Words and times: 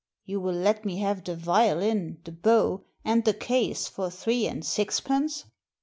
'* 0.15 0.25
You 0.25 0.41
will 0.41 0.55
let 0.55 0.83
me 0.83 0.97
have 0.97 1.23
the 1.23 1.35
violin, 1.35 2.21
the 2.23 2.31
bow, 2.31 2.85
and 3.05 3.23
the 3.23 3.35
case 3.35 3.87
for 3.87 4.09
three 4.09 4.47
and 4.47 4.65
sixpence 4.65 5.45